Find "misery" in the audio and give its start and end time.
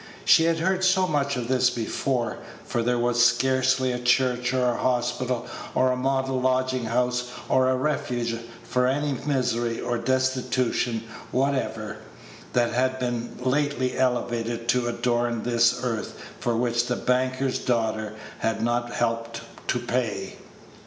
9.27-9.79